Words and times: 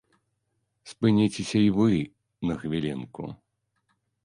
Спыніцеся 0.93 1.59
і 1.67 1.69
вы 1.77 2.01
на 2.51 2.59
хвілінку. 2.65 3.23